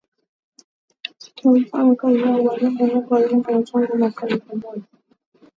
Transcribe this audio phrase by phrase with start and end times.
[0.05, 4.83] themanini na sita alifanya kazi ya ualimu huko Lindi na tangu mwaka elfu moja